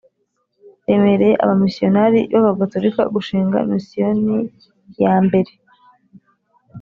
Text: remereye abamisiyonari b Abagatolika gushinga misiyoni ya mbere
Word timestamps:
remereye 0.87 1.35
abamisiyonari 1.43 2.19
b 2.31 2.33
Abagatolika 2.41 3.01
gushinga 3.13 3.57
misiyoni 3.71 4.35
ya 5.03 5.15
mbere 5.25 5.51